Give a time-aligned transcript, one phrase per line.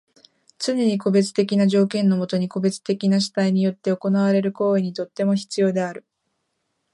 [0.57, 6.03] つねに個別的な条件のもとに個別的な主体によって行われる行為にとっても必要である。